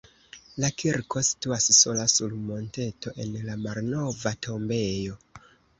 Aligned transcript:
La 0.63 0.69
kirko 0.83 1.23
situas 1.27 1.67
sola 1.81 2.07
sur 2.15 2.35
monteto 2.49 3.17
en 3.27 3.39
la 3.51 3.61
malnova 3.69 4.37
tombejo. 4.49 5.25